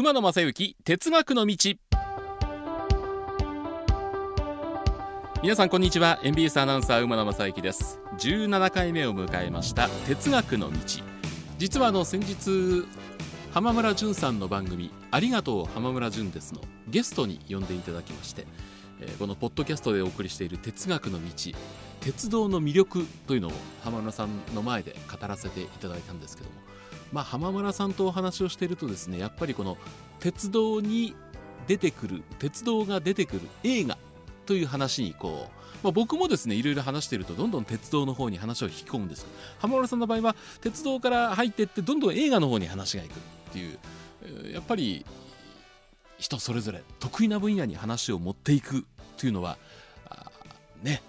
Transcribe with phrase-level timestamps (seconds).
[0.00, 1.56] 馬野正幸哲学の道。
[5.42, 6.18] 皆さんこんにちは。
[6.22, 8.00] NBS アナウンサー馬野正幸です。
[8.18, 10.78] 17回目を迎えました哲学の道。
[11.58, 12.88] 実はあの先日
[13.52, 18.46] 浜村淳さんの番組ありがとう浜村淳ですのゲストに呼んでいただきまして
[19.18, 21.52] このポッドキャストでお送りしている哲学の道。
[22.00, 23.52] 鉄道の魅力というのを
[23.84, 26.69] 浜村さんの前で語らせていただいたんですけども
[27.12, 29.76] まあ、浜村さんとお話をしているとですねやっぱりこの
[30.20, 31.14] 鉄道に
[31.66, 33.98] 出てくる鉄道が出てくる映画
[34.46, 39.26] という話にこう、まあ、僕もですねいろいろ話しているとどんどん鉄道の方に話を引き込むんです。
[39.58, 43.16] 浜村さんの場合は鉄道から入っていってどんどん映画の方に話がいくっ
[43.52, 45.04] ていうやっぱり
[46.18, 48.84] 人それぞれ得意な分野に話を持っていく
[49.16, 49.58] というのは
[50.82, 51.02] ね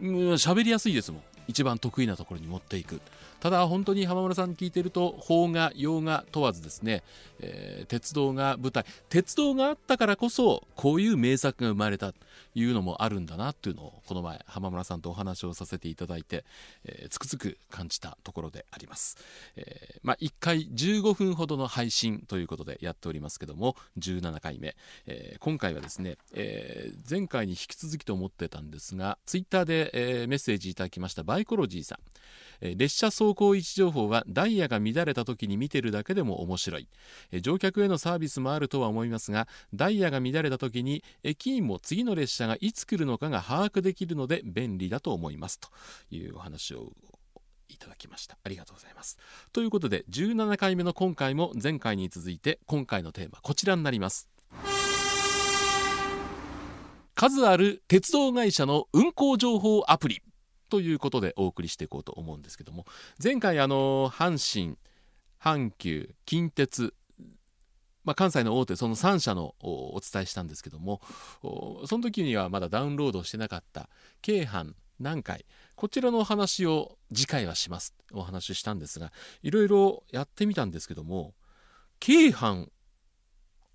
[0.00, 1.22] 喋、えー、りやすいですもん。
[1.48, 3.00] 一番得意なところに持っていく。
[3.40, 7.02] ただ本当に浜村さんに聞いてると邦画洋画問わずですね、
[7.40, 8.84] えー、鉄道が舞台。
[9.08, 12.18] 鉄道があったからこそこういう名作が生まれたと
[12.54, 16.44] いうのもあるんだなっていうのをこの前浜村さんとお話をさせていただいて、
[16.84, 19.16] えー、つくづく感じたところであります、
[19.56, 29.90] えー、まあ、1回15分ほどの配信ということでやっておりますけども17回目、え今回はですね、え前回に引き続きと思ってたんですがツイッターで、
[30.22, 31.98] えメッセージいただきましたバイコロジーさん。
[32.60, 36.88] え列車走行位置情報はダイヤが乱れた時に見てるだけでも面白い。
[37.40, 45.68] 乗客へのサービスもあるとは思いますがダイヤが乱れた時に駅員も次の列車がいつ来るのかが把握できるので便利だと思いますと
[46.10, 46.92] いうお話を
[47.68, 48.38] いただきました。
[48.42, 49.18] ありがとうございます。
[49.52, 54.28] ということで17回目の今回も前回に続いて今回のテーマこちらになります。
[57.14, 60.22] 数ある鉄道会社の運行情報アプリ。
[60.68, 62.86] ということでお送りしていこうと思うんですけども
[63.22, 64.76] 前回あの阪神
[65.40, 66.94] 阪急近鉄
[68.04, 71.02] まあ、関西の大手その3社のお伝えしたんですけども
[71.86, 73.90] その時にはまだダウンロードしてなかった
[74.22, 75.44] 京阪南海
[75.74, 81.34] こちらのお話を次回はしますお話ししたんですがいろいろやってみたんですけども
[82.00, 82.68] 京阪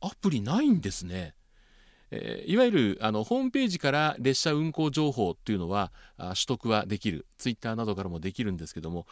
[0.02, 1.34] アプリないんですね。
[2.16, 7.26] えいわゆるあのホームページから列車運行情報っていうのは取得はできる。
[7.38, 9.06] ツイッターなどからもできるんですけども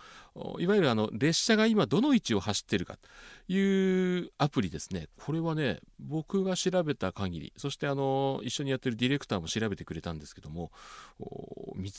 [0.59, 5.07] いわゆるあの列車が今どの位置を走っているかというアプリですね。
[5.17, 10.71] これはね僕が調べた限りそしてあの一緒にやってるディレクターも調べてくれたんですけども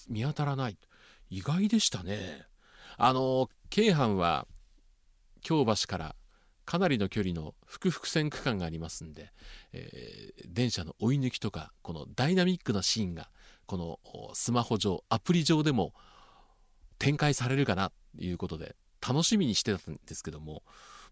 [0.09, 0.79] 見当たらない。
[1.29, 2.47] 意外でしたね。
[2.97, 4.47] あの京阪は
[5.41, 6.15] 京橋から
[6.65, 9.33] かなりの距離の複々線区間がありますんで、
[9.73, 13.29] えー、電車の追い抜きとかこのダイナミックなシーンが
[13.67, 15.93] このスマホ上アプリ上でも
[16.99, 20.63] 展開されるかなということで楽しみにしてたんですけども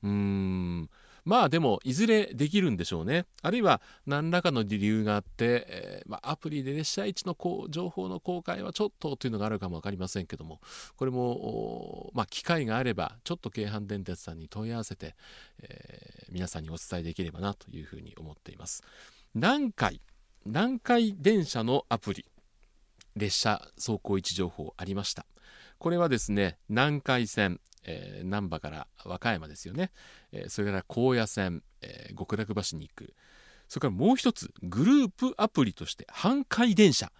[0.03, 0.91] うーん
[1.25, 3.27] まあでもいずれできるんでしょうね。
[3.43, 10.61] あるいは何らかの理由があって、えー、まあ、アプリで列車位置のこう情報の公開はちょっとというのがあるかも分かりませんけども
[10.97, 15.15] これも、まあ、機会があればちょっと京阪電鉄さんに問い合わせて、
[15.63, 18.83] えー、皆さんにお伝えできればなというふうに思っています。
[19.35, 20.01] 南海
[20.45, 22.25] 南海電車のアプリ
[23.17, 25.27] 列車走行位置情報ありました？
[25.81, 29.91] これはですね南海線えー、難波から和歌山ですよね、
[30.33, 33.15] えー、それから高野線、えー、極楽橋に行く。
[33.69, 37.13] それからもう一つグループアプリとして阪海電車。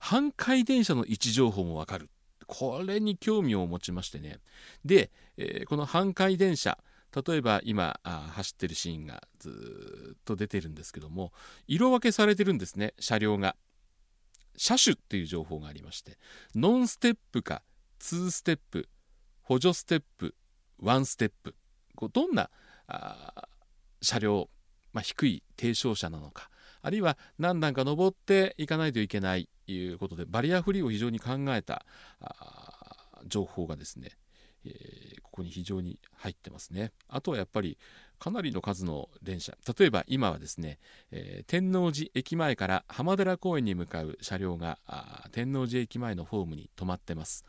[0.00, 2.08] 阪海電車の位置情報もわかる。
[2.46, 4.38] これに興味を持ちましてね。
[4.84, 6.78] で、えー、この阪海電車
[7.26, 11.32] 例えば今あ走ってるシーンがずっと出てるんですけども
[11.66, 13.56] 色分けされてるんですね車両が。
[14.60, 16.18] 車種っていう情報がありまして
[16.56, 17.62] ノンステップか
[18.00, 18.88] 2ステップ
[19.42, 20.34] 補助ステップ
[20.78, 21.54] ワンステップ
[21.96, 22.50] こうどんな
[22.86, 23.48] あ
[24.00, 24.48] 車両、
[24.92, 26.50] まあ、低い低床車なのか
[26.82, 31.84] あるいは何段か登っていかないといけないということでバリアフリーを非常に考えた
[33.26, 34.12] 情報がですね、
[34.64, 36.92] えー、ここに非常に入ってますね。
[37.08, 37.76] あとはやっぱり
[38.18, 40.78] かなりの数の電車例えば今はですね、
[41.10, 44.78] えー、天王寺駅前から浜寺公園に向かう車両が
[45.32, 47.44] 天王寺駅前のホームに止まってます。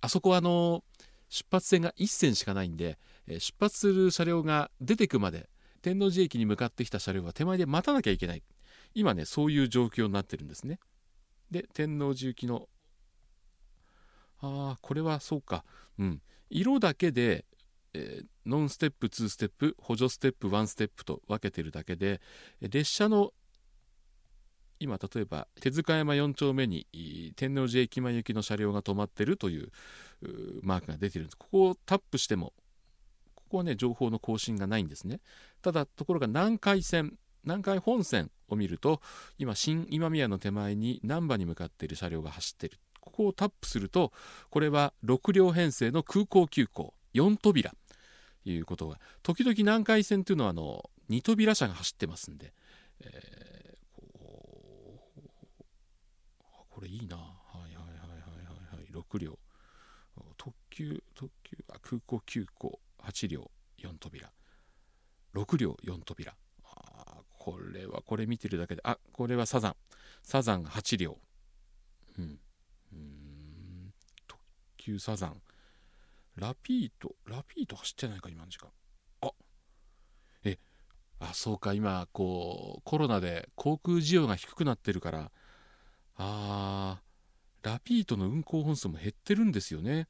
[0.00, 0.84] あそこはあの
[1.28, 5.48] 出発線が1線しかないんで、え出発する車両が出てくまで
[5.82, 8.42] 天王寺駅に向かってきた車両は手前で待たなきゃいけない。
[8.94, 10.80] 今ねそういう状況になってるんですね。
[11.50, 12.68] で天王寺行きの
[14.40, 15.64] ああこれはそうか。
[15.98, 16.22] うん。
[16.48, 17.44] 色だけで、
[17.94, 22.20] えー、ノンステップ2ステップ補助ステップ1ステップと分けてるだけで
[22.60, 23.32] 列車の
[24.80, 26.86] 今例えば手塚山4丁目に
[27.36, 29.70] 天王寺駅前行きの車両が止まってるという
[30.62, 31.36] マークが出てるんです。
[31.36, 32.54] ここをタップしても
[33.34, 35.20] ここはね情報の更新がないんですね。
[35.62, 39.00] ただところが南海線南海本線を見ると
[39.38, 42.78] 今新今宮の手前に難波に向かっている車両が走ってる。
[43.00, 44.12] ここをタップすると
[44.50, 47.74] これは6両編成の空港急行4扉。
[48.42, 52.54] ということが時々南海線というのはあの2扉車が走ってますんで、
[53.00, 53.49] えー、
[56.80, 57.16] これいいな。
[57.18, 57.22] は
[57.56, 58.86] いはいはいはいはいはい。
[58.90, 59.38] 6両。
[60.38, 61.58] 特急特急。
[61.68, 62.80] あ空港急行。
[63.00, 64.32] 8両4扉。
[65.34, 66.34] 6両4扉。
[66.64, 68.80] あこれはこれ見てるだけで。
[68.82, 69.76] あこれはサザン。
[70.22, 71.18] サザン8両。
[72.18, 72.40] うん。
[72.94, 73.92] うん。
[74.26, 74.40] 特
[74.78, 75.42] 急サザン。
[76.36, 78.70] ラピートラピート走ってないか今の時間。
[79.20, 79.32] あ
[80.44, 80.58] え
[81.18, 85.30] あそうか今こうコロナで航空需要が低くなってるから
[86.22, 90.06] あーラピートの運行本数も減ってるんですよね。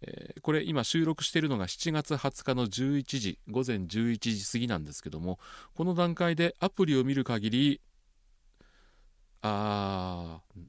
[0.00, 5.40] えー、これ今収録しているのが7月20日の11時午前11時過ぎなんですけども
[5.74, 7.80] この段階でアプリを見る限り
[9.42, 10.60] あー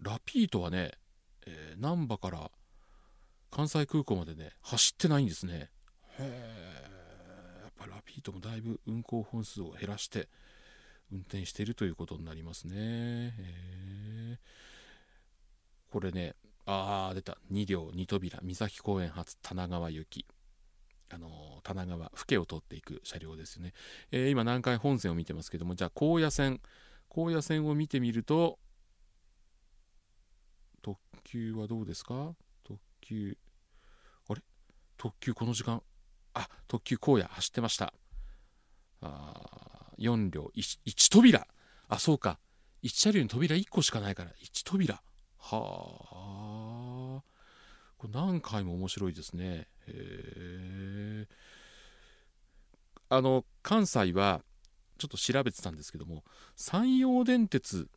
[0.00, 0.92] ラピートはね、
[1.46, 2.50] えー、難波から
[3.50, 5.70] 関西空港までね走ってないんですね。
[6.18, 6.82] へえ
[7.62, 10.28] やっぱラピートもだいぶ運行本数を減らして
[11.14, 13.32] 運転しているということになりますね。
[15.90, 16.34] これね
[16.66, 17.38] ああ出た。
[17.52, 18.40] 2両2扉。
[18.42, 20.26] 三崎公園発棚川行き。
[21.10, 23.72] あの棚川府家を通っていく車両ですよね、
[24.10, 26.60] えー、今南海本線を見てますけどもじゃあ高野線。
[27.08, 28.58] 高野線を見てみると
[30.82, 32.34] 特急はどうですか？
[32.64, 33.38] 特急。
[34.28, 34.42] あれ？
[34.96, 35.80] 特急この時間？
[36.32, 37.28] あ特急荒野。
[37.28, 37.94] 走ってました。
[39.00, 39.63] あ
[39.98, 41.46] 4両 1, 1扉。
[41.88, 42.38] あそうか。
[42.82, 44.30] 1車両に扉1個しかないから。
[44.42, 45.02] 1扉。
[45.38, 47.22] はあ。
[47.96, 49.68] これ何回も面白いですね。
[49.86, 51.26] へえ。
[53.08, 54.42] あの関西は
[54.98, 56.24] ちょっと調べてたんですけども
[56.56, 57.88] 山陽電鉄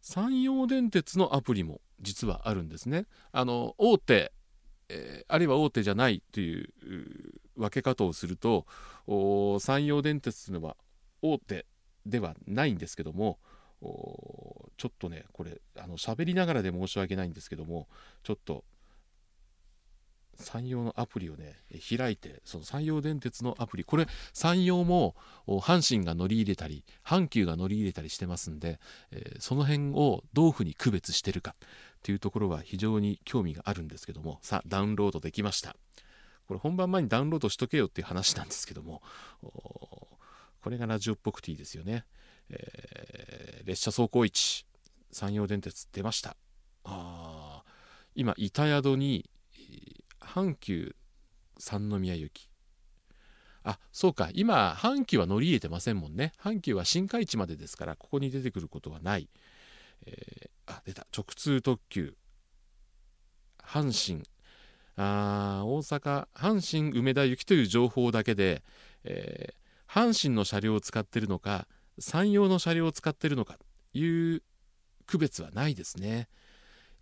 [0.00, 3.06] 山陽電鉄のアプリも実はあるんですね。
[3.32, 4.32] あの大手、
[4.88, 6.72] えー、あるいは大手じゃないという
[7.56, 8.66] 分け方をすると
[9.60, 10.76] 山陽電鉄というのは
[11.22, 11.66] 大手
[12.06, 13.38] ではないんですけども
[13.80, 17.88] ちょっとねこれあの喋りながらで申し訳ないんですけども
[18.22, 18.64] ちょっと
[20.40, 21.56] 山陽のアプリをね
[21.96, 25.16] 開いてその山陽電鉄のアプリこれ山陽も
[25.46, 28.78] 阪神が乗り入れたり阪急が乗り入れたりしてますんで、
[29.10, 31.68] えー、その辺をどういうふうに区別してるかっ
[32.02, 35.76] ていうところは非常に興味があるんですけどもさあダウンロードできました。
[36.46, 39.02] これ本番前にダウンロードしとけよっていう話なんですけども
[40.60, 42.04] これがラジオっぽくていいですよね。
[42.50, 44.66] えー、列車走行位置。
[45.10, 46.36] 山陽電鉄出ました。
[46.84, 47.62] あ
[48.14, 49.28] 今板宿に
[50.20, 50.94] 阪急
[51.58, 52.48] 三宮行き。
[53.64, 54.30] あそうか。
[54.32, 56.32] 今阪急は乗り入れてませんもんね。
[56.38, 59.28] 阪急は新海地までですからここに出てくることはない、
[60.06, 61.06] えー、あ出た。
[61.16, 62.14] 直通特急。
[63.62, 64.24] 阪神。
[64.96, 66.28] あ大阪。
[66.34, 68.62] 阪神梅田行きという情報だけで、
[69.04, 69.54] えー、
[69.90, 71.66] 阪神の車両を使ってるのか
[71.98, 74.42] 山陽の車両を使ってるのかという
[75.06, 76.28] 区別はないですね。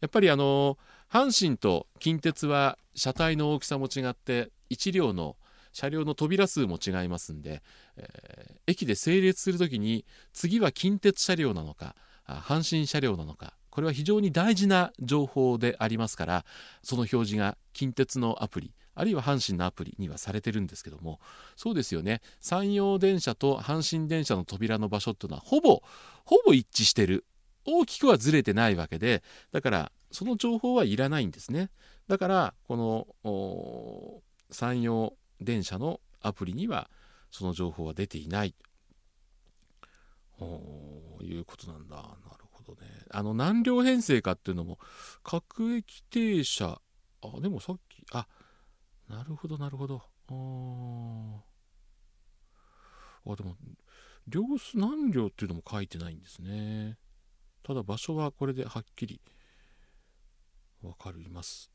[0.01, 0.79] やっぱりあの
[1.11, 5.37] 阪神と近鉄は車体の大きさも違って1両の
[5.73, 7.63] 車両の扉数も違いますんで、
[7.97, 11.95] えー、駅で整列する時に次は近鉄車両なのか
[12.27, 16.45] 阪神車両なのかこれは非常に大事な情報でありますから
[16.83, 21.21] その表示が近鉄のアプリあるいは阪神のアプリにはされてるんですけども
[21.57, 22.23] そうですよね。
[22.41, 25.83] 山陽電車と阪神電車の扉の場所っていうのはほぼ
[26.25, 27.27] ほぼ一致してる。
[27.67, 31.69] 大きくはずれてないわけでだからその情報はいらないんですね。
[32.09, 36.89] だからこの山陽電車のアプリには
[37.31, 38.55] その情報は出ていない。
[40.39, 41.97] ということなんだ。
[41.97, 42.09] なる
[42.41, 42.89] ほどね。
[43.11, 44.79] あの何両編成かっていうのも
[45.23, 46.81] 各駅停車。
[47.23, 48.27] あでもさっきあ
[49.09, 50.03] なるほどなるほど。
[50.29, 50.33] あ
[53.33, 53.57] あでも
[54.29, 56.99] 両数何両っていうのも書いてないんですね。
[57.63, 59.21] ただ場所はこれではっきり
[60.83, 61.71] 分かります。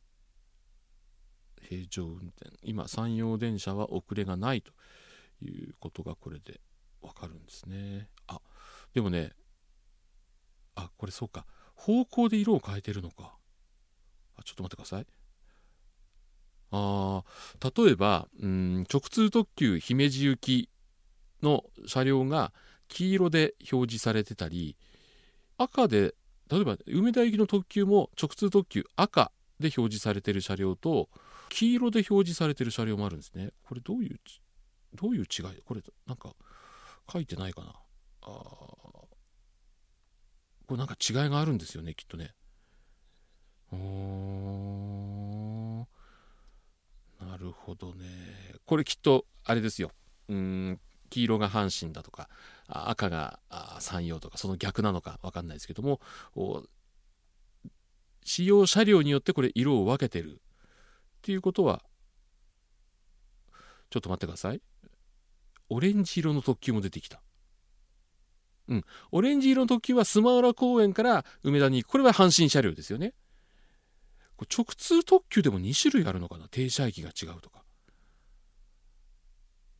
[1.61, 2.51] 平常運転。
[2.63, 4.71] 今山陽電車は遅れがないと
[5.45, 6.59] いうことがこれで
[7.01, 8.09] 分かるんですね。
[8.27, 8.41] あ
[8.93, 9.31] でもね
[11.01, 11.47] これそうか。
[11.73, 13.35] 方向で色を変えてるのか。
[14.37, 15.07] あちょっと待ってください。
[16.69, 17.23] あ
[17.75, 20.69] 例えばうん直通特急姫路行き
[21.41, 22.53] の車両が
[22.87, 24.77] 黄色で表示されてたり
[25.57, 26.13] 赤で
[26.51, 31.09] 例えば梅田行きの特急も直通特急赤で表示されてる車両と
[31.49, 33.53] 黄色で表示されてる車両もあるんですね。
[33.63, 34.19] これどういう
[34.93, 35.61] どういう違い？
[35.65, 36.35] これなんか
[37.11, 37.73] 書いてないかな。
[38.21, 38.80] あ
[40.71, 42.33] これなんか違いがあるんですよねきっとね。
[47.19, 48.05] なるほどね。
[48.65, 49.91] これきっとあれですよ。
[50.29, 52.29] うん黄色が阪神だとか
[52.69, 53.41] 赤が
[53.81, 55.99] 山陽とかその逆なのか分かんないですけども
[58.23, 60.35] 使用車両によってこれ色を分けてる。
[60.35, 61.83] っていうことは
[63.89, 64.61] ちょっと待ってください。
[65.67, 67.21] オレンジ色の特急も出てきた。
[68.71, 68.83] うん。
[69.11, 71.91] オレンジ色の特急はスマウラ公園から梅田に行く。
[71.91, 73.13] これは阪神車両ですよね。
[74.49, 76.47] 直通特急でも2種類あるのかな？
[76.47, 77.63] 停車駅が違うとか。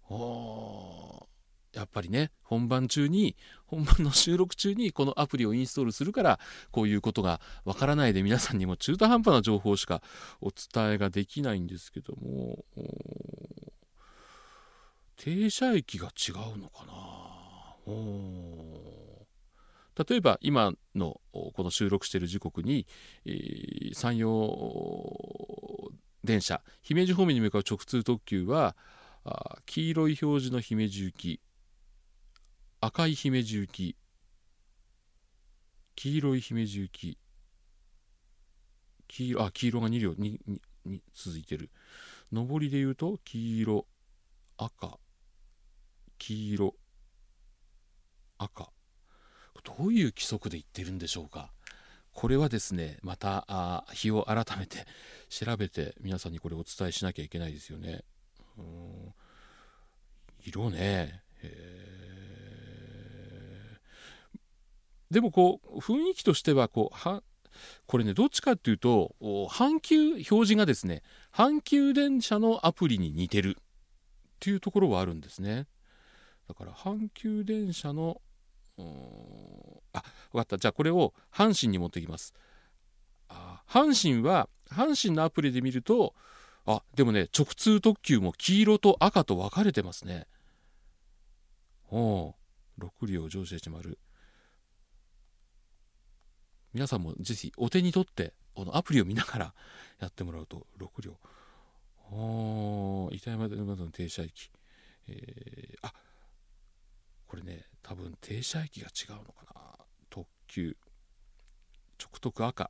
[0.10, 0.13] あ
[1.74, 10.03] やっぱりね本番中に本番の収録中にこのアプリをインストールするからこういうことがわからないで皆さんにも中途半端な情報しか
[10.41, 12.65] お伝えができないんですけども。
[15.15, 16.93] 停車駅が違うのかな？
[19.98, 22.88] 例えば今のこの収録している時刻に、
[23.25, 25.91] えー、山陽
[26.24, 28.75] 電車姫路方面に向かう直通特急は
[29.65, 31.41] 黄色い表示の姫路行き
[32.79, 33.95] 赤い姫路行き
[35.95, 37.17] 黄色い姫路行き
[39.07, 41.69] 黄色あ黄色が2両ににに続いてる。
[42.31, 43.86] 上りで言うと黄色
[44.57, 44.98] 赤
[46.17, 46.75] 黄色
[48.38, 48.69] 赤。
[49.63, 51.51] どういう規則で言ってるんでしょうか？
[52.13, 54.86] これはですねまたあ日を改めて
[55.29, 58.03] 調べて皆さんにこれお伝えしなきゃいけないですよね。
[58.58, 59.13] うん。
[60.43, 61.22] 色ね。
[65.10, 67.22] でもこう雰囲気としてはこうは
[67.86, 71.03] これねどっちかっていうと阪急表示がですね
[71.34, 73.63] 阪急電車のアプリに似てるっ
[74.39, 75.67] ていうところはあるんですね。
[76.48, 78.22] だから阪急電車の
[79.93, 80.57] あ分かった。
[80.57, 82.33] じゃあこれを阪神に持ってきます。
[83.29, 86.13] あ阪神は阪神のアプリで見ると
[86.65, 90.27] あでもね直通特急も黄色と赤と分かれてますね。
[91.89, 92.35] おお
[92.79, 94.00] 6両乗車1丸
[96.73, 99.53] 皆さんもぜひお手に取ってこのアプリを見ながら
[100.00, 101.17] やってもらうと6両。
[102.11, 104.51] おお板山での停車駅、
[105.07, 105.93] えー、あ
[107.31, 109.61] これね多分停車駅が違うのかな。
[110.09, 110.75] 特急。
[111.97, 112.69] 直特赤。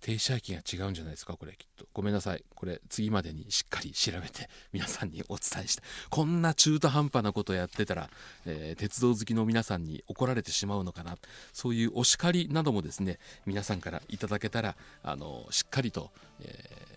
[0.00, 1.84] 停車駅が違うんじゃないですかこれきっと。
[1.92, 2.42] ごめんなさい。
[2.54, 8.08] これ次までにしっかり調べて 皆さんにお伝えしてこんな中途半端なことやってたら、
[8.46, 11.18] えー、鉄道好きの皆さんに怒られてしまうのかな。
[11.52, 16.91] そういうお叱りなどもですね皆さんからいただけたらあのしっかりと、えー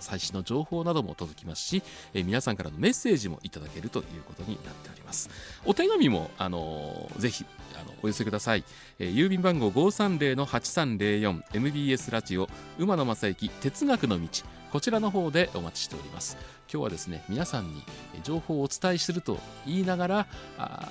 [0.00, 5.30] 最新の情報なども届きますし、えー、皆さんからのメッセージもいただけるということになっております。
[5.64, 8.64] お手紙もあのー、ぜひあのお寄せください、
[8.98, 9.70] えー、郵便番号
[10.74, 14.28] 1304 MBS ラジオ馬野正幸哲学の道。
[14.72, 16.36] こちらの方でお待ちしております。
[16.74, 17.84] 今日はですね皆さんに
[18.24, 20.26] 情報をお伝えすると言いながら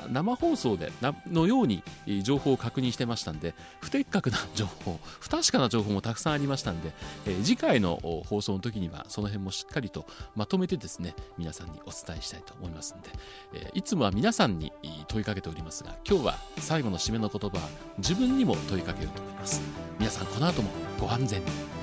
[0.10, 0.94] 生放送で
[1.30, 1.84] のように
[2.22, 6.94] 情報を確認してましたんで不適格な情報不確かな情報もたくさんありましたんで、
[7.26, 10.06] え次回の放送の時にはその辺もしっかりと
[10.38, 13.10] まとめてですね皆さんにお伝えしたいと思いますんで、
[13.56, 14.72] えいつもは皆さんに
[15.10, 19.62] 問いかけておりますが今日は最後の締めの言葉は自分にも問いかけようと思います。
[20.00, 21.83] 皆さんこの後もご安全に。